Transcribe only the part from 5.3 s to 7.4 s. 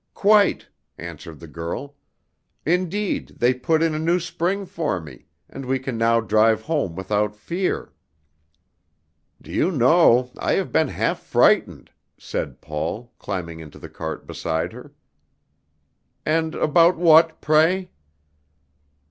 and we can now drive home without